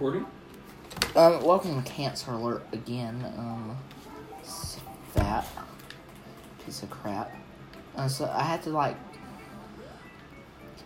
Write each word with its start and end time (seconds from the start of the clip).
recording? 0.00 0.26
Um, 1.14 1.44
welcome 1.44 1.82
to 1.82 1.90
Cancer 1.90 2.30
Alert 2.30 2.64
again. 2.72 3.22
Um, 3.36 3.76
fat 5.12 5.46
piece 6.64 6.82
of 6.82 6.88
crap. 6.88 7.30
Uh, 7.94 8.08
so 8.08 8.24
I 8.24 8.42
had 8.42 8.62
to 8.62 8.70
like 8.70 8.96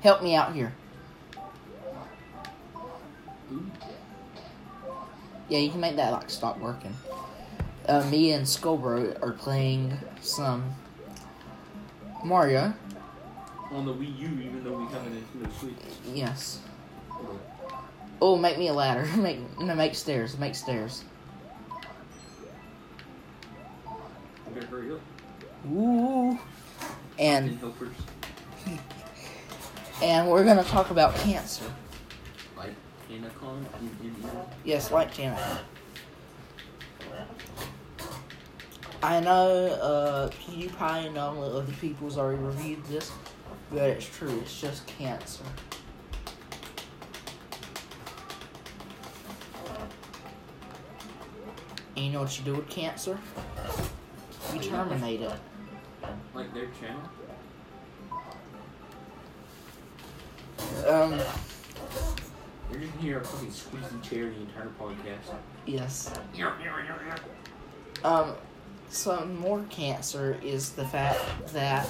help 0.00 0.21
me 0.21 0.35
out 0.35 0.53
here. 0.53 0.74
Ooh. 3.53 3.71
Yeah, 5.49 5.60
you 5.60 5.71
can 5.71 5.78
make 5.78 5.94
that 5.94 6.10
like 6.10 6.28
stop 6.28 6.58
working. 6.58 6.96
Uh, 7.87 8.04
me 8.10 8.33
and 8.33 8.44
Skullbro 8.44 9.22
are 9.22 9.33
playing 9.33 9.96
some 10.22 10.74
Mario. 12.24 12.74
On 13.71 13.87
the 13.87 13.94
Wii 13.94 14.19
U, 14.19 14.26
even 14.26 14.65
though 14.65 14.76
we 14.76 14.87
have 14.87 15.06
a 15.06 15.38
the 15.38 15.54
Switch. 15.54 15.74
Yes. 16.12 16.59
Oh, 18.20 18.37
make 18.37 18.59
me 18.59 18.69
a 18.69 18.73
ladder. 18.73 19.05
make 19.16 19.38
no, 19.59 19.74
make 19.74 19.95
stairs. 19.95 20.38
Make 20.38 20.55
stairs. 20.55 21.05
I 23.87 24.51
better 24.55 24.66
hurry 24.66 24.93
up. 24.93 25.01
Ooh. 25.70 26.39
And 27.19 27.47
Didn't 27.48 27.61
help 27.61 27.79
first. 27.79 28.01
and 30.03 30.29
we're 30.29 30.45
gonna 30.45 30.65
talk 30.65 30.91
about 30.91 31.15
cancer. 31.16 31.65
Like 32.56 32.75
Anacon 33.11 33.65
in 33.80 33.91
India. 34.03 34.47
Yes, 34.65 34.91
like 34.91 35.15
Janet. 35.15 35.39
I 39.03 39.20
know 39.20 39.67
uh, 39.67 40.31
PewDiePie 40.31 41.09
and 41.09 41.19
all 41.19 41.34
the 41.34 41.59
other 41.59 41.73
people's 41.75 42.17
already 42.17 42.42
reviewed 42.42 42.83
this, 42.87 43.12
but 43.70 43.83
it's 43.83 44.06
true. 44.06 44.41
It's 44.41 44.59
just 44.59 44.87
cancer. 44.87 45.45
And 51.97 52.07
you 52.07 52.12
know 52.12 52.21
what 52.23 52.39
you 52.39 52.45
do 52.45 52.55
with 52.55 52.69
cancer? 52.69 53.19
You 54.53 54.61
terminate 54.61 55.20
it. 55.20 55.33
Like 56.34 56.53
their 56.53 56.67
channel. 56.81 57.00
Um, 60.89 61.20
You're 62.70 62.81
just 62.81 62.95
hear 62.98 63.19
a 63.20 63.25
fucking 63.25 63.48
squeezy 63.48 64.03
chair 64.03 64.25
the 64.31 64.41
entire 64.41 64.70
podcast. 64.81 65.34
yes. 65.67 66.12
Um, 68.03 68.34
some 68.91 69.39
more 69.39 69.65
cancer 69.70 70.39
is 70.42 70.70
the 70.70 70.84
fact 70.84 71.19
that 71.53 71.87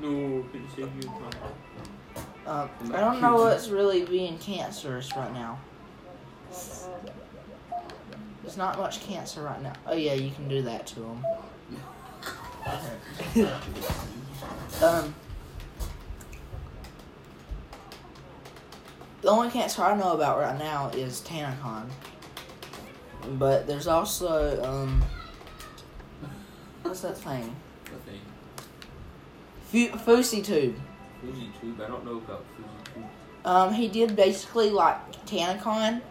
No, 0.00 0.44
can 0.52 0.68
Um, 2.48 2.70
I 2.94 3.00
don't 3.00 3.20
know 3.20 3.36
what's 3.36 3.68
really 3.68 4.06
being 4.06 4.38
cancerous 4.38 5.14
right 5.14 5.30
now. 5.34 5.58
There's 8.42 8.56
not 8.56 8.78
much 8.78 9.02
cancer 9.02 9.42
right 9.42 9.60
now. 9.62 9.74
Oh 9.86 9.94
yeah, 9.94 10.14
you 10.14 10.30
can 10.30 10.48
do 10.48 10.62
that 10.62 10.86
to 10.86 11.00
them. 11.00 11.26
um, 14.82 15.14
the 19.20 19.28
only 19.28 19.50
cancer 19.50 19.82
I 19.82 19.94
know 19.94 20.14
about 20.14 20.38
right 20.38 20.58
now 20.58 20.88
is 20.94 21.20
Tanacon. 21.20 21.90
But 23.32 23.66
there's 23.66 23.86
also 23.86 24.64
um, 24.64 25.04
what's 26.80 27.00
that 27.00 27.18
thing? 27.18 27.54
I 27.84 27.90
think. 28.08 28.22
Fu- 29.92 29.98
Fousey 29.98 30.42
Tube. 30.42 30.76
Fuji 31.20 31.50
Tube. 31.60 31.80
I 31.80 31.88
don't 31.88 32.04
know 32.04 32.18
about 32.18 32.44
Fuji 32.56 32.68
Tube. 32.94 33.04
Um, 33.44 33.72
he 33.72 33.88
did 33.88 34.16
basically 34.16 34.70
like 34.70 35.26
TanaCon, 35.26 36.02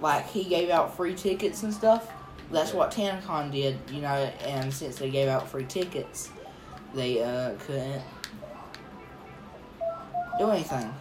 like 0.00 0.26
he 0.28 0.44
gave 0.44 0.70
out 0.70 0.96
free 0.96 1.14
tickets 1.14 1.62
and 1.62 1.72
stuff. 1.72 2.10
That's 2.50 2.72
what 2.72 2.90
TanaCon 2.90 3.52
did, 3.52 3.78
you 3.90 4.00
know. 4.00 4.30
And 4.44 4.72
since 4.72 4.96
they 4.96 5.10
gave 5.10 5.28
out 5.28 5.48
free 5.48 5.64
tickets, 5.64 6.30
they 6.94 7.22
uh 7.22 7.54
couldn't 7.66 8.02
do 10.38 10.50
anything. 10.50 10.92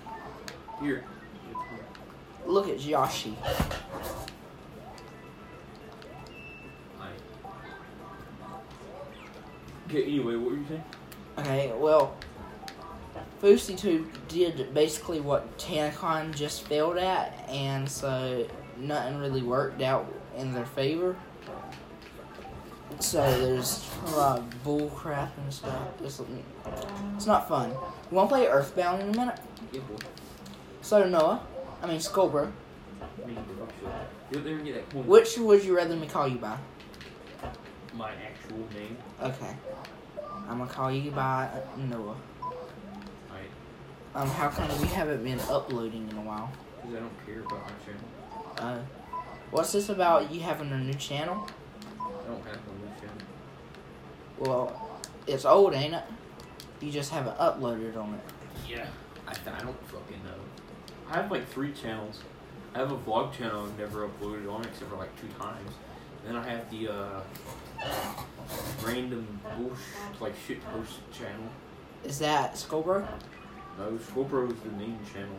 Here. 0.81 1.06
Look 2.46 2.70
at 2.70 2.80
Yoshi. 2.80 3.36
Okay, 9.88 10.03
anyway, 10.03 10.36
what 10.36 10.52
were 10.52 10.58
you 10.58 10.66
saying? 10.68 10.84
Okay, 11.38 11.72
well, 11.78 12.18
FouseyTube 13.42 14.08
did 14.28 14.74
basically 14.74 15.22
what 15.22 15.58
TanaCon 15.58 16.36
just 16.36 16.64
failed 16.64 16.98
at, 16.98 17.48
and 17.50 17.88
so 17.88 18.48
nothing 18.78 19.20
really 19.20 19.44
worked 19.44 19.81
out 19.81 20.12
in 20.36 20.53
their 20.53 20.66
favor. 20.66 21.16
So 23.00 23.20
there's 23.40 23.88
a 24.08 24.09
lot 24.12 24.40
of 24.40 24.64
bull 24.64 24.90
crap 24.90 25.38
and 25.38 25.53
stuff. 25.53 25.88
It's, 26.03 26.20
it's 27.16 27.26
not 27.28 27.47
fun. 27.47 27.70
You 27.70 27.78
want 28.18 28.30
to 28.30 28.36
play 28.36 28.47
Earthbound 28.47 29.03
in 29.03 29.09
a 29.09 29.18
minute? 29.18 29.40
Yeah, 29.72 29.81
boy. 29.81 29.97
So 30.81 31.08
Noah, 31.08 31.42
I 31.84 31.88
mean 31.88 32.00
Skullbro, 32.00 32.52
Me, 33.26 33.34
bro. 33.34 33.68
You'll 34.31 34.42
never 34.42 34.64
get 34.64 34.76
that 34.76 34.90
coin. 34.90 35.06
which 35.06 35.38
would 35.38 35.64
you 35.64 35.76
rather 35.76 35.96
me 35.96 36.08
call 36.08 36.28
you 36.28 36.38
by? 36.38 36.58
My 37.94 38.12
actual 38.12 38.68
name. 38.74 38.97
Okay, 39.22 39.53
I'm 40.47 40.59
gonna 40.59 40.70
call 40.70 40.92
you 40.92 41.12
by 41.12 41.50
Noah. 41.78 42.16
Alright. 44.17 44.29
Um, 44.31 44.35
how 44.35 44.50
come 44.50 44.81
we 44.81 44.88
haven't 44.88 45.23
been 45.23 45.39
uploading 45.41 46.09
in 46.09 46.17
a 46.17 46.22
while? 46.22 46.51
Because 46.81 46.95
I 46.95 47.00
don't 47.00 47.25
care 47.25 47.41
about 47.41 47.61
my 47.63 47.75
channel. 47.85 48.03
Uh, 48.57 48.79
what's 49.51 49.72
this 49.72 49.89
about 49.89 50.31
you 50.31 50.41
having 50.41 50.72
a 50.72 50.78
new 50.78 50.94
channel? 50.95 51.47
I 52.00 52.28
don't 52.28 52.44
have 52.45 52.55
a 52.55 52.73
new 52.79 52.91
channel. 53.00 53.23
Well, 54.39 55.01
it's 55.28 55.45
old, 55.45 55.73
ain't 55.73 55.94
it? 55.94 56.03
You 56.81 56.91
just 56.91 57.11
haven't 57.11 57.38
uploaded 57.38 57.95
on 57.95 58.16
it. 58.16 58.22
Yeah. 58.67 58.88
I, 59.28 59.31
I 59.31 59.59
don't 59.59 59.88
fucking 59.88 60.23
know. 60.23 60.39
I 61.09 61.17
have 61.17 61.31
like 61.31 61.47
three 61.49 61.72
channels. 61.73 62.22
I 62.73 62.79
have 62.79 62.91
a 62.91 62.97
vlog 62.97 63.34
channel 63.34 63.66
I've 63.66 63.78
never 63.78 64.07
uploaded 64.07 64.51
on 64.51 64.63
except 64.63 64.89
for 64.89 64.97
like 64.97 65.16
two 65.19 65.28
times. 65.39 65.72
Then 66.25 66.35
I 66.35 66.47
have 66.49 66.69
the 66.69 66.89
uh, 66.89 67.22
random 68.84 69.39
bullshit, 69.57 70.22
like 70.22 70.34
shit 70.47 70.63
post 70.66 70.99
channel. 71.11 71.47
Is 72.03 72.19
that 72.19 72.55
Skullbro? 72.55 73.07
No, 73.78 73.98
Scorpio 73.98 74.48
is 74.48 74.60
the 74.62 74.72
main 74.72 74.98
channel. 75.14 75.36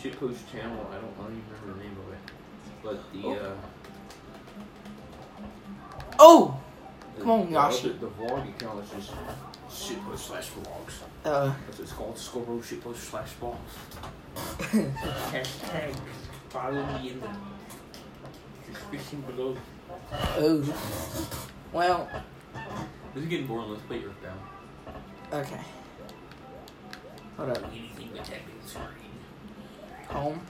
Shit 0.00 0.18
post 0.18 0.50
channel, 0.50 0.86
I 0.90 0.94
don't, 0.96 1.12
I 1.18 1.22
don't 1.24 1.32
even 1.32 1.44
remember 1.62 1.78
the 1.78 1.84
name 1.84 1.96
of 2.06 2.12
it. 2.12 2.18
But 2.82 3.12
the, 3.12 3.46
uh, 3.46 3.54
Oh! 6.18 6.58
the, 7.16 7.20
Come 7.22 7.30
on, 7.30 7.46
the, 7.46 7.52
Yoshi. 7.52 7.90
other- 7.90 7.98
the 7.98 8.06
vlog 8.08 8.48
account 8.48 8.84
is 8.84 8.90
just 8.90 9.12
shit 9.88 10.02
post 10.04 10.26
slash 10.26 10.48
vlogs. 10.50 11.02
Uh, 11.24 11.52
That's 11.66 11.78
what 11.78 11.80
it's 11.80 11.92
called, 11.92 12.18
Scorpio 12.18 12.60
shit 12.62 12.82
post 12.82 13.04
slash 13.04 13.28
vlogs. 13.40 13.56
Hashtag 14.34 15.94
follow 16.48 16.84
me 16.98 17.10
in 17.10 17.20
the 17.20 17.28
description 18.72 19.20
below. 19.22 19.56
oh. 20.12 20.64
Well, 21.72 22.08
This 23.14 23.22
is 23.24 23.28
getting 23.28 23.46
boring. 23.46 23.70
Let's 23.70 23.82
play 23.82 23.98
Earthbound. 24.04 24.40
okay. 25.32 25.60
Hold 27.40 27.56
up. 27.56 27.72
Anything 27.72 28.12
with 28.12 28.26
that 28.26 28.40
big 28.44 28.66
screen. 28.66 28.84
Home. 30.08 30.40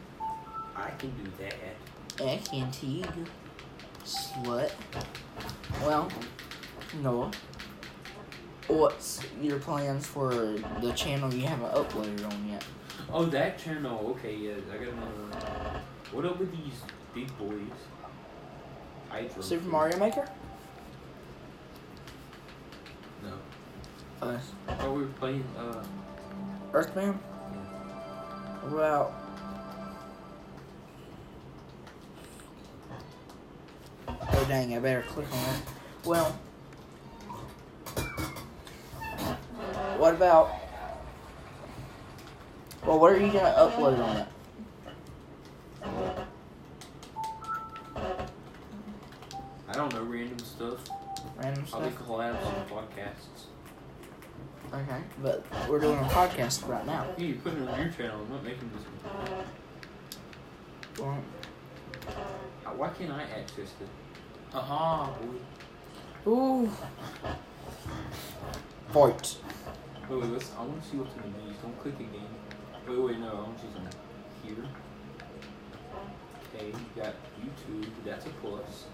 I 0.74 0.90
can 0.98 1.10
do 1.10 1.30
that. 1.38 2.28
I 2.28 2.36
can 2.38 2.68
too. 2.72 3.04
Slut. 4.04 4.72
Well, 5.82 6.10
Noah. 7.00 7.30
What's 8.66 9.22
your 9.40 9.60
plans 9.60 10.04
for 10.04 10.34
the 10.80 10.92
channel 10.96 11.32
you 11.32 11.46
haven't 11.46 11.72
uploaded 11.72 12.26
on 12.26 12.48
yet? 12.48 12.64
Oh, 13.12 13.24
that 13.26 13.56
channel. 13.56 14.16
Okay, 14.18 14.34
yeah. 14.34 14.54
I 14.72 14.76
got 14.78 14.92
another 14.92 15.12
one. 15.30 15.82
What 16.10 16.24
up 16.24 16.40
with 16.40 16.50
these 16.50 16.80
big 17.14 17.38
boys? 17.38 17.60
Hydro. 19.10 19.42
Super 19.42 19.68
Mario 19.68 19.96
Maker? 19.96 20.28
No. 23.22 23.34
Uh, 24.20 24.38
Oh, 24.80 24.92
we 24.94 25.02
were 25.02 25.08
playing. 25.08 25.44
Uh. 25.56 25.84
What 26.70 26.88
about 28.62 29.12
Oh 34.08 34.44
dang, 34.46 34.76
I 34.76 34.78
better 34.78 35.02
click 35.02 35.26
on 35.32 35.54
it. 35.54 35.62
Well 36.04 36.30
What 39.98 40.14
about 40.14 40.52
Well 42.86 43.00
what 43.00 43.12
are 43.12 43.18
you 43.18 43.32
gonna 43.32 43.52
upload 43.58 43.98
on 43.98 44.16
it? 44.18 44.28
I 49.68 49.72
don't 49.72 49.92
know 49.92 50.04
random 50.04 50.38
stuff. 50.38 50.88
Random 51.36 51.66
stuff? 51.66 51.80
Probably 51.80 51.96
stuff? 51.96 52.06
collabs 52.06 52.58
and 52.58 52.70
podcasts. 52.70 53.49
Okay, 54.72 55.00
but 55.22 55.44
we're 55.68 55.80
doing 55.80 55.98
a 55.98 56.02
podcast 56.04 56.66
right 56.68 56.86
now. 56.86 57.06
Hey, 57.16 57.26
you're 57.26 57.38
putting 57.38 57.62
it 57.64 57.68
on 57.68 57.80
your 57.80 57.90
channel. 57.90 58.20
I'm 58.24 58.30
not 58.30 58.44
making 58.44 58.70
this 58.74 58.84
one. 59.10 59.44
Well, 60.98 61.18
Uh, 62.66 62.70
Why 62.76 62.88
can't 62.90 63.10
I 63.10 63.22
access 63.22 63.72
it? 63.80 63.88
Aha. 64.54 65.12
boy. 66.24 66.30
ooh. 66.30 66.70
Fight. 68.92 69.36
Wait, 70.08 70.20
wait, 70.20 70.30
let's, 70.30 70.50
I 70.58 70.62
want 70.62 70.82
to 70.82 70.88
see 70.88 70.96
what's 70.98 71.14
in 71.16 71.22
the 71.22 71.38
menus. 71.38 71.56
Don't 71.62 71.78
click 71.80 71.94
again. 71.94 72.28
Wait, 72.88 72.98
wait, 72.98 73.18
no, 73.18 73.28
I 73.28 73.34
want 73.34 73.56
to 73.58 73.62
see 73.62 73.72
something. 73.72 74.00
Here. 74.44 74.64
Okay, 76.54 76.66
you 76.68 77.02
got 77.02 77.14
YouTube. 77.42 77.86
That's 78.04 78.26
a 78.26 78.30
plus. 78.42 78.86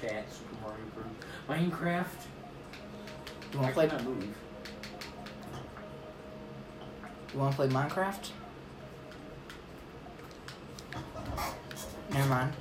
Chat, 0.00 0.24
Super 0.32 0.56
Mario 0.62 0.84
Bros. 0.94 1.06
Minecraft. 1.48 2.06
You 3.52 3.58
wanna 3.60 3.72
play? 3.72 3.86
cannot 3.88 4.04
move. 4.04 4.24
You 7.32 7.38
wanna 7.38 7.54
play 7.54 7.68
Minecraft? 7.68 8.30
Never 12.10 12.28
mind. 12.28 12.52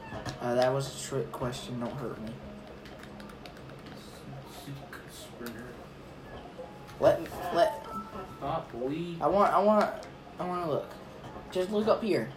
Uh, 0.42 0.56
that 0.56 0.74
was 0.74 0.88
a 0.88 1.08
trick 1.08 1.32
question. 1.32 1.80
Don't 1.80 1.94
hurt 1.94 2.22
me. 2.22 2.32
Let 7.00 7.20
let. 7.54 7.86
Stop. 8.38 8.72
I 8.74 9.28
want. 9.28 9.54
I 9.54 9.60
want. 9.60 9.90
I 10.40 10.46
want 10.46 10.66
to 10.66 10.72
look. 10.72 10.92
Just 11.52 11.72
look 11.72 11.88
up 11.88 12.02
here. 12.02 12.30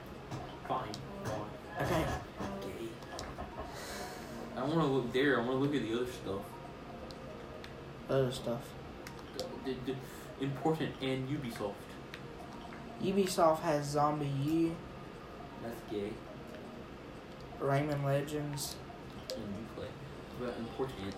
I 4.76 4.78
want 4.81 4.90
to 4.90 4.96
look 4.96 5.12
there. 5.14 5.37
I 5.37 5.38
want 5.38 5.52
to 5.52 5.56
look 5.56 5.75
at 5.75 5.82
the 5.88 5.94
other 5.96 6.12
stuff. 6.12 6.43
Other 8.11 8.31
stuff. 8.31 8.61
The, 9.64 9.73
the, 9.87 9.94
the 10.38 10.44
important 10.44 10.90
and 11.00 11.26
Ubisoft. 11.31 11.73
Ubisoft 13.02 13.61
has 13.61 13.87
Zombie 13.87 14.26
U, 14.44 14.76
That's 15.62 15.81
gay. 15.90 16.11
Rayman 17.58 18.05
Legends, 18.05 18.76
And 19.34 19.44
you 19.44 19.67
play. 19.75 19.87
But 20.38 20.55
important. 20.58 21.14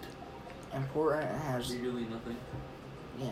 Important 0.72 1.40
has 1.43 1.75
Really 1.75 2.05
nothing. 2.05 2.37
yeah. 3.19 3.31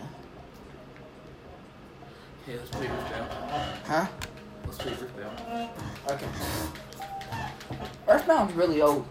Hey, 2.45 2.57
let's 2.57 2.71
play 2.71 2.89
Earthbound. 2.89 3.31
Huh? 3.87 4.07
Let's 4.65 4.79
play 4.79 4.93
Earthbound. 4.93 5.71
Okay. 6.09 6.27
Earthbound's 8.09 8.55
really 8.55 8.83
old. 8.83 9.07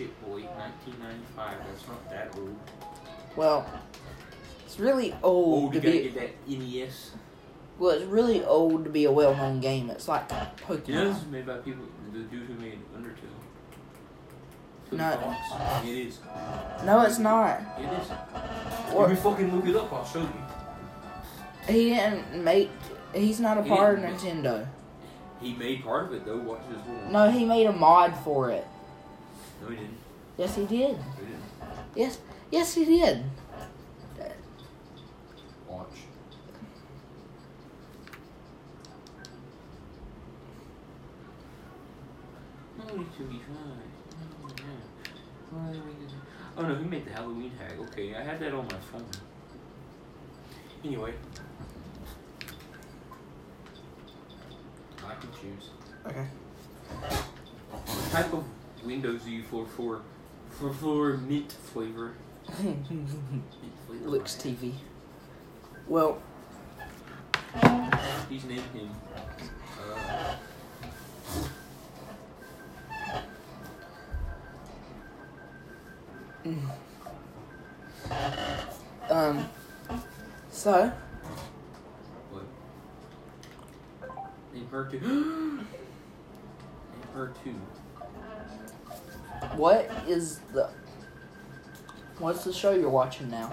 Shit, 0.00 0.22
boy. 0.22 0.40
1995. 0.40 1.58
That's 1.68 1.86
not 1.88 2.08
that 2.10 2.34
old. 2.38 2.56
Well, 3.36 3.66
it's 4.64 4.78
really 4.80 5.14
old 5.22 5.64
Oh, 5.64 5.68
to 5.68 5.74
you 5.76 5.80
gotta 5.82 5.92
be. 5.92 6.08
get 6.08 6.14
that 6.14 6.48
NES. 6.48 7.10
Well, 7.78 7.90
it's 7.90 8.06
really 8.06 8.42
old 8.42 8.84
to 8.84 8.90
be 8.90 9.04
a 9.04 9.12
well-known 9.12 9.60
game. 9.60 9.90
It's 9.90 10.08
like 10.08 10.26
Pokemon. 10.28 10.88
You 10.88 10.94
know 10.94 11.12
this 11.12 11.18
is 11.22 11.26
made 11.28 11.46
by 11.46 11.58
people, 11.58 11.84
the 12.14 12.20
dude 12.20 12.46
who 12.46 12.54
made 12.54 12.78
Undertale. 12.96 13.36
No. 14.92 15.36
It 15.84 15.88
is. 16.06 16.18
No, 16.84 17.02
it's 17.02 17.18
not. 17.18 17.60
It 17.78 17.84
is. 17.84 18.08
What? 18.94 19.10
If 19.10 19.18
you 19.18 19.22
fucking 19.22 19.54
look 19.54 19.66
it 19.66 19.76
up, 19.76 19.92
I'll 19.92 20.04
show 20.04 20.20
you. 20.20 20.32
He 21.68 21.90
didn't 21.90 22.42
make. 22.42 22.70
He's 23.14 23.38
not 23.38 23.58
a 23.58 23.62
He 23.62 23.68
part 23.68 23.98
of 23.98 24.04
Nintendo. 24.04 24.66
He 25.42 25.52
made 25.54 25.84
part 25.84 26.06
of 26.06 26.14
it 26.14 26.24
though. 26.24 26.38
Watch 26.38 26.62
this 26.70 26.78
one. 26.86 27.12
No, 27.12 27.30
he 27.30 27.44
made 27.44 27.66
a 27.66 27.72
mod 27.72 28.16
for 28.24 28.50
it. 28.50 28.66
No, 29.60 29.68
he 29.68 29.76
didn't. 29.76 29.98
Yes, 30.36 30.56
he 30.56 30.62
did. 30.62 30.68
He 30.70 30.76
didn't. 30.78 31.44
Yes, 31.94 32.18
yes, 32.50 32.74
he 32.74 32.84
did. 32.84 33.24
Watch. 35.68 35.86
Oh, 42.80 43.00
it 43.00 43.06
should 43.16 43.30
be 43.30 43.38
fine. 43.38 44.56
Yeah. 44.56 44.64
Why 45.50 45.68
are 45.68 45.72
we 45.72 45.78
gonna- 45.78 46.68
no, 46.68 46.74
he 46.82 46.84
made 46.84 47.04
the 47.06 47.10
Halloween 47.12 47.52
tag. 47.58 47.78
Okay, 47.80 48.14
I 48.14 48.22
had 48.22 48.40
that 48.40 48.52
on 48.54 48.64
my 48.66 48.78
phone. 48.78 49.06
Anyway. 50.84 51.14
I 55.04 55.14
can 55.14 55.30
choose. 55.32 55.70
Okay. 56.06 56.26
What 57.70 58.10
type 58.10 58.32
of 58.32 58.44
windows 58.84 59.22
do 59.22 59.30
you 59.30 59.42
for 59.42 59.66
for 59.66 60.02
for 60.50 60.72
for 60.72 61.16
mint 61.18 61.52
flavor? 61.52 62.14
Mint 62.62 62.86
flavor. 63.86 64.08
Looks 64.08 64.34
TV. 64.34 64.72
Well, 65.86 66.20
He's 68.30 68.44
named 68.44 68.62
him. 68.72 68.90
Uh, 69.82 70.36
um, 79.10 79.48
so 80.50 80.92
what? 82.30 82.44
Name 84.54 84.68
her 84.70 84.84
too. 84.84 84.98
Name 85.00 85.66
her 87.14 87.32
too. 87.42 87.54
What 89.56 89.90
is 90.06 90.40
the 90.52 90.70
what's 92.18 92.44
the 92.44 92.52
show 92.52 92.72
you're 92.72 92.90
watching 92.90 93.30
now? 93.30 93.50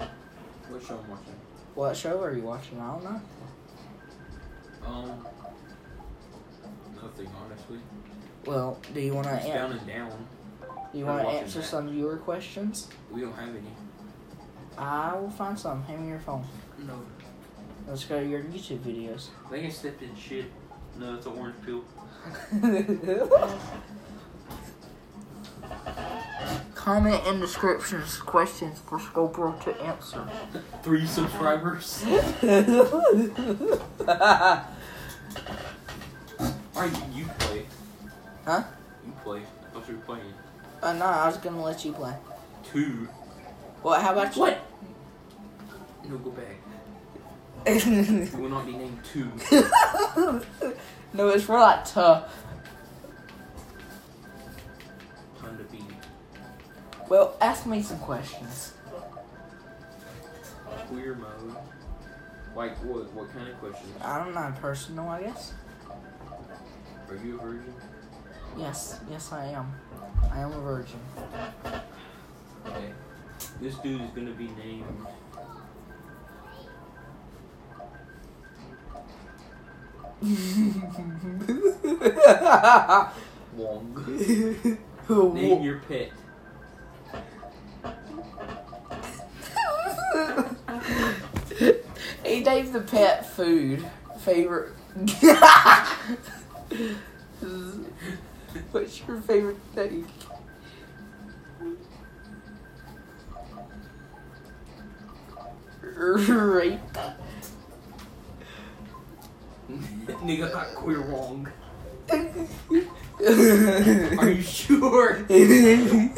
What 0.68 0.82
show 0.82 0.98
I'm 0.98 1.10
watching? 1.10 1.34
What 1.74 1.96
show 1.96 2.22
are 2.22 2.34
you 2.34 2.42
watching? 2.42 2.80
I 2.80 2.92
don't 2.92 3.04
know. 3.04 3.20
Um, 4.86 5.26
nothing 7.02 7.28
honestly. 7.44 7.78
Well, 8.46 8.78
do 8.94 9.00
you 9.00 9.14
want 9.14 9.26
to 9.26 9.34
It's 9.36 9.46
down 9.46 9.72
and 9.72 9.86
down. 9.86 10.26
you 10.94 11.04
want 11.04 11.22
to 11.22 11.28
answer 11.28 11.60
that. 11.60 11.66
some 11.66 11.90
viewer 11.90 12.16
questions? 12.16 12.88
We 13.10 13.20
don't 13.20 13.34
have 13.34 13.50
any. 13.50 13.72
I 14.76 15.14
will 15.18 15.30
find 15.30 15.58
some. 15.58 15.82
Hand 15.84 16.02
me 16.02 16.08
your 16.08 16.20
phone. 16.20 16.44
No. 16.86 17.02
Let's 17.86 18.04
go 18.04 18.20
to 18.20 18.26
your 18.26 18.42
YouTube 18.42 18.78
videos. 18.80 19.28
Think 19.50 19.66
I 19.66 19.68
stepped 19.70 20.02
in 20.02 20.14
shit. 20.14 20.46
No, 20.98 21.14
it's 21.14 21.26
an 21.26 21.32
orange 21.38 21.56
peel. 21.64 21.84
Comment 26.88 27.26
in 27.26 27.38
descriptions 27.38 28.16
questions 28.16 28.80
for 28.86 28.98
Skullbro 28.98 29.62
to 29.62 29.78
answer. 29.82 30.26
Three 30.82 31.04
subscribers. 31.04 32.02
Alright, 32.02 32.24
you 37.12 37.26
play. 37.40 37.66
Huh? 38.46 38.62
You 39.04 39.12
play. 39.22 39.40
I 39.40 39.74
thought 39.74 39.86
you 39.86 39.96
were 39.96 40.00
playing. 40.00 40.32
Uh, 40.82 40.94
no, 40.94 41.04
I 41.04 41.26
was 41.26 41.36
gonna 41.36 41.62
let 41.62 41.84
you 41.84 41.92
play. 41.92 42.14
Two. 42.72 43.06
Well, 43.82 44.00
how 44.00 44.12
about 44.12 44.34
you? 44.34 44.40
What? 44.40 44.58
No, 46.08 46.16
go 46.16 46.30
back. 46.30 46.56
It 47.66 48.32
will 48.32 48.48
not 48.48 48.64
be 48.64 48.72
named 48.72 49.00
two. 49.12 49.30
no, 51.12 51.28
it's 51.28 51.44
for 51.44 51.60
like 51.60 51.84
tough. 51.84 52.32
Well, 57.08 57.34
ask 57.40 57.66
me 57.66 57.82
some 57.82 57.98
questions. 57.98 58.74
Queer 60.88 61.14
mode. 61.14 61.56
Like 62.54 62.76
what? 62.84 63.12
What 63.14 63.32
kind 63.32 63.48
of 63.48 63.58
questions? 63.60 63.92
I 64.02 64.18
don't 64.22 64.34
know, 64.34 64.52
personal, 64.60 65.08
I 65.08 65.22
guess. 65.22 65.54
Are 67.08 67.16
you 67.16 67.38
a 67.38 67.42
virgin? 67.42 67.74
Yes, 68.58 69.00
yes, 69.10 69.32
I 69.32 69.46
am. 69.46 69.72
I 70.32 70.40
am 70.40 70.52
a 70.52 70.60
virgin. 70.60 71.00
Okay. 72.66 72.92
This 73.60 73.76
dude 73.76 74.02
is 74.02 74.10
gonna 74.10 74.32
be 74.32 74.48
named. 74.48 74.84
Wong. 83.56 84.78
Name 85.34 85.62
your 85.62 85.78
pet. 85.88 86.10
He 92.48 92.54
named 92.54 92.72
the 92.72 92.80
pet 92.80 93.26
food. 93.26 93.84
Favorite. 94.20 94.72
What's 98.72 99.06
your 99.06 99.20
favorite 99.20 99.58
thing? 99.74 100.06
Rape. 105.96 106.80
Nigga 109.68 110.50
got 110.52 110.74
queer 110.74 111.00
wrong. 111.00 111.48
Are 112.10 112.18
Are 114.18 114.30
you 114.30 114.42
sure? 114.42 115.18
you 115.28 116.10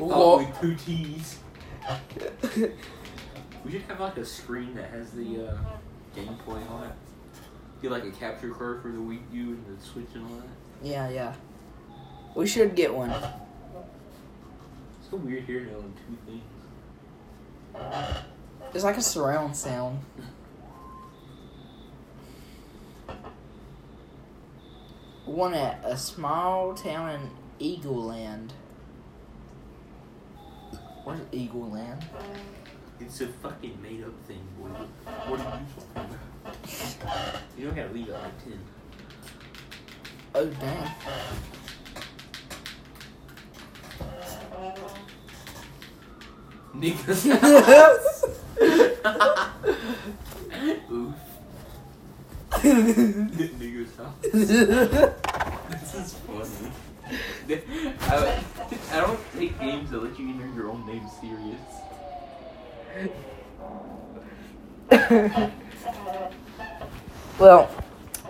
Oh, 0.00 0.38
with 0.38 0.60
two 0.60 0.74
T's. 0.76 1.38
we 3.64 3.70
should 3.70 3.82
have 3.82 4.00
like 4.00 4.16
a 4.16 4.24
screen 4.24 4.74
that 4.74 4.90
has 4.90 5.10
the 5.12 5.48
uh, 5.48 5.56
gameplay 6.16 6.68
on 6.70 6.84
it. 6.84 6.92
Get 7.80 7.90
like 7.90 8.04
a 8.04 8.10
capture 8.10 8.50
card 8.50 8.82
for 8.82 8.88
the 8.88 8.98
Wii 8.98 9.20
U 9.32 9.48
and 9.48 9.78
the 9.78 9.84
Switch 9.84 10.08
and 10.14 10.24
all 10.24 10.36
that. 10.36 10.46
Yeah, 10.82 11.08
yeah. 11.08 11.34
We 12.34 12.46
should 12.46 12.74
get 12.74 12.94
one. 12.94 13.10
It's 13.10 15.10
so 15.10 15.16
weird 15.16 15.44
hearing 15.44 15.68
it 15.68 15.76
on 15.76 15.92
two 16.06 16.16
things. 16.26 16.42
It's 18.74 18.84
like 18.84 18.96
a 18.96 19.02
surround 19.02 19.56
sound. 19.56 20.00
One 25.26 25.54
at 25.54 25.80
a 25.84 25.96
small 25.96 26.74
town 26.74 27.10
in 27.10 27.30
Eagle 27.58 28.04
Land. 28.04 28.52
Where's 31.04 31.20
Eagle 31.32 31.70
Land? 31.70 32.04
It's 33.04 33.20
a 33.20 33.26
fucking 33.26 33.82
made 33.82 34.04
up 34.04 34.14
thing, 34.26 34.46
boy. 34.58 34.68
What 34.68 35.40
are 35.40 35.58
you 35.58 35.66
talking 35.76 35.92
about? 35.94 36.16
You 37.58 37.66
don't 37.66 37.74
gotta 37.74 37.92
leave 37.92 38.08
it 38.08 38.12
like 38.12 38.44
10. 38.44 38.58
Oh 40.34 40.46
damn. 40.46 40.90
Niggas. 46.74 47.26
Oof. 50.90 51.14
Niggas 52.52 53.96
house. 54.02 54.14
This 54.22 55.94
is 55.94 56.14
funny. 56.14 56.72
I, 58.00 58.42
I 58.92 59.00
don't 59.00 59.20
take 59.36 59.58
games 59.58 59.90
that 59.90 60.02
let 60.02 60.18
you 60.18 60.28
enter 60.30 60.46
your 60.54 60.70
own 60.70 60.86
name 60.86 61.06
serious. 61.20 61.60
well, 67.38 67.70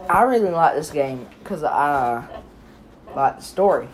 I 0.08 0.22
really 0.22 0.50
like 0.50 0.74
this 0.74 0.90
game 0.90 1.26
because 1.42 1.64
I 1.64 2.24
like 3.14 3.36
the 3.36 3.42
story. 3.42 3.88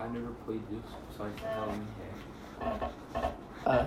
I 0.00 0.08
never 0.08 0.32
played 0.44 0.62
this 0.70 0.82
Halloween 1.42 1.86
game. 2.60 2.90
Uh, 3.64 3.86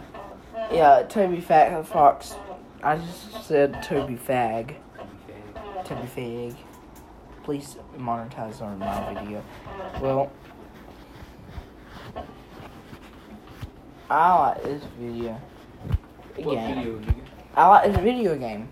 yeah, 0.72 1.04
Toby 1.08 1.38
Fag 1.42 1.86
Fox. 1.86 2.36
I 2.84 2.98
just 2.98 3.46
said 3.46 3.82
Toby 3.84 4.16
Fag. 4.16 4.76
Toby 5.86 6.08
Fag. 6.16 6.56
Please 7.44 7.78
monetize 7.98 8.62
on 8.62 8.80
my 8.80 9.14
video. 9.14 9.44
Well, 10.02 10.32
I 14.10 14.40
like 14.40 14.64
this 14.64 14.84
video. 15.00 15.40
What 16.44 16.56
game. 16.56 16.76
video, 16.76 16.98
nigga? 17.00 17.24
I 17.56 17.68
like 17.68 17.92
this 17.92 18.02
video 18.02 18.36
game 18.38 18.70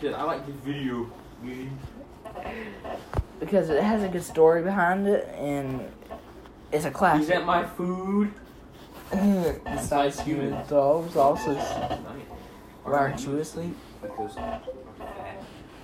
You 0.00 0.14
I 0.14 0.22
like 0.22 0.46
this 0.46 0.54
video 0.56 1.10
game. 1.44 1.78
because 3.40 3.70
it 3.70 3.82
has 3.82 4.02
a 4.02 4.08
good 4.08 4.22
story 4.22 4.62
behind 4.62 5.06
it 5.06 5.28
and 5.36 5.90
it's 6.70 6.84
a 6.84 6.90
classic. 6.90 7.22
Is 7.22 7.28
that 7.28 7.46
my 7.46 7.64
food? 7.64 8.32
it's 9.12 9.90
my 9.90 10.04
nice 10.04 10.20
human. 10.20 10.48
human 10.48 10.66
dogs 10.68 11.16
also. 11.16 11.54
Night. 11.54 12.02
Aren't 12.84 13.24
you 13.24 13.38
asleep? 13.38 13.76
Because 14.02 14.36
I'm 14.36 14.60
fat 14.98 15.42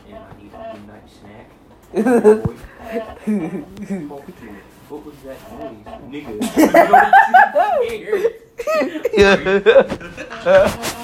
and 0.08 0.18
I 0.18 0.32
need 0.40 0.52
a 0.52 0.72
good 0.72 0.86
night 0.86 1.08
snack. 1.20 1.50
Boy, 1.94 2.54
talk 2.98 3.24
to 3.24 3.30
me. 4.44 4.58
What 4.88 5.00
was 5.06 5.16
that 5.24 5.40
noise? 5.52 5.86
Nigga. 6.10 6.34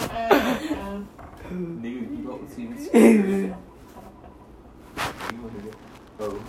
Nigga, 1.50 2.10
you 2.16 2.24
don't 2.24 2.48
seem 2.48 2.78
scared. 2.78 3.26
You 3.26 3.54
wanna 5.42 5.60
go? 5.64 5.70
Oh, 6.20 6.40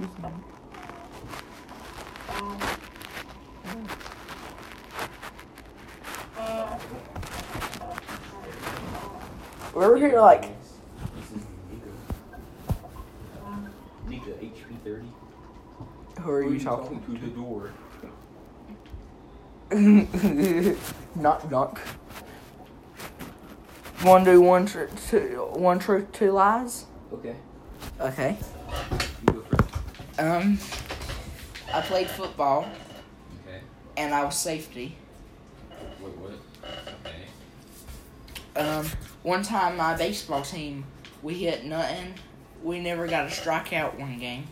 okay. 0.00 0.32
We're 9.74 9.96
here 9.96 10.20
like 10.20 10.42
This 10.42 11.30
is 11.36 11.44
Nigga. 11.70 11.92
Nigga, 14.08 14.32
HP 14.40 14.78
30. 14.84 15.06
who 16.20 16.30
are 16.30 16.42
you 16.42 16.58
talking 16.60 17.00
to 17.02 17.12
the 17.18 17.28
door? 17.28 17.70
knock 21.14 21.50
knock. 21.50 21.80
One 24.02 24.22
do 24.24 24.40
one 24.40 24.66
tr- 24.66 24.84
two 25.08 25.48
one 25.54 25.78
truth 25.80 26.12
two 26.12 26.30
lies. 26.30 26.86
Okay. 27.12 27.34
Okay. 28.00 28.36
You 29.26 29.32
go 29.34 29.40
first. 29.50 30.20
Um, 30.20 30.58
I 31.72 31.80
played 31.80 32.08
football 32.08 32.68
Okay. 33.46 33.60
and 33.96 34.14
I 34.14 34.24
was 34.24 34.36
safety. 34.36 34.96
Wait, 36.00 36.12
what? 36.16 36.32
Okay. 37.04 38.60
Um, 38.60 38.86
one 39.22 39.42
time 39.42 39.76
my 39.76 39.96
baseball 39.96 40.42
team 40.42 40.84
we 41.22 41.34
hit 41.34 41.64
nothing. 41.64 42.14
We 42.62 42.78
never 42.80 43.06
got 43.08 43.24
a 43.24 43.28
strikeout 43.28 43.98
one 43.98 44.18
game, 44.18 44.44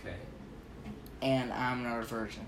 Okay. 0.00 0.16
and 1.20 1.52
I'm 1.52 1.82
not 1.82 2.00
a 2.00 2.02
virgin. 2.02 2.44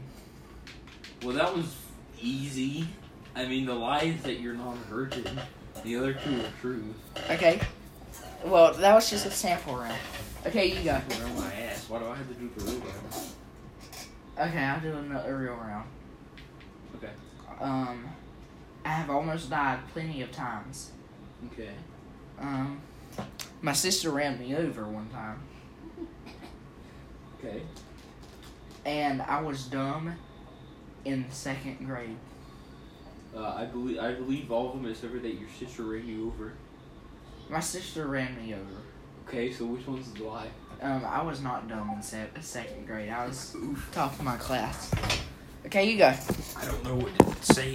Well, 1.22 1.34
that 1.36 1.54
was 1.54 1.74
easy. 2.20 2.88
I 3.34 3.46
mean, 3.46 3.66
the 3.66 3.74
lie 3.74 4.00
is 4.02 4.22
that 4.22 4.40
you're 4.40 4.54
not 4.54 4.74
a 4.74 4.88
virgin. 4.90 5.38
The 5.82 5.96
other 5.96 6.14
two 6.14 6.40
are 6.40 6.52
true. 6.60 6.94
Okay. 7.30 7.60
Well, 8.44 8.74
that 8.74 8.94
was 8.94 9.08
just 9.10 9.26
a 9.26 9.30
sample 9.30 9.76
round. 9.76 9.98
Okay, 10.46 10.66
you 10.66 10.82
go. 10.84 10.90
Around 11.10 11.36
my 11.38 11.52
ass. 11.54 11.88
Why 11.88 11.98
do 11.98 12.06
I 12.06 12.14
have 12.14 12.28
to 12.28 12.34
do 12.34 12.50
the 12.56 12.64
real 12.64 12.80
round? 12.80 14.48
Okay, 14.50 14.58
I'll 14.58 14.80
do 14.80 14.92
another 14.94 15.36
real 15.36 15.54
round. 15.54 15.88
Okay. 16.96 17.10
Um, 17.60 18.04
I 18.84 18.90
have 18.90 19.10
almost 19.10 19.48
died 19.50 19.80
plenty 19.92 20.22
of 20.22 20.30
times. 20.32 20.90
Okay. 21.52 21.70
Um, 22.38 22.80
my 23.62 23.72
sister 23.72 24.10
ran 24.10 24.38
me 24.38 24.54
over 24.56 24.84
one 24.84 25.08
time, 25.08 25.40
Okay. 27.38 27.62
and 28.84 29.22
I 29.22 29.40
was 29.40 29.64
dumb 29.66 30.14
in 31.04 31.24
second 31.30 31.86
grade. 31.86 32.16
Uh, 33.36 33.54
I 33.56 33.64
believe 33.64 33.98
I 33.98 34.12
believe 34.12 34.52
all 34.52 34.68
of 34.70 34.80
them 34.80 34.90
except 34.90 35.12
for 35.12 35.18
that 35.18 35.34
your 35.34 35.48
sister 35.58 35.82
ran 35.82 36.06
you 36.06 36.28
over. 36.34 36.52
My 37.48 37.60
sister 37.60 38.06
ran 38.06 38.36
me 38.36 38.54
over. 38.54 38.82
Okay, 39.26 39.52
so 39.52 39.64
which 39.66 39.86
one's 39.86 40.12
the 40.12 40.24
lie? 40.24 40.48
Um, 40.80 41.04
I 41.04 41.22
was 41.22 41.40
not 41.40 41.68
dumb 41.68 41.90
in 41.96 42.02
se- 42.02 42.28
second 42.40 42.86
grade. 42.86 43.08
I 43.10 43.26
was 43.26 43.56
top 43.92 44.12
of 44.12 44.22
my 44.22 44.36
class. 44.36 44.90
Okay, 45.66 45.90
you 45.90 45.96
go. 45.98 46.08
I 46.56 46.64
don't 46.66 46.84
know 46.84 46.94
what 46.96 47.18
to 47.42 47.54
say. 47.54 47.72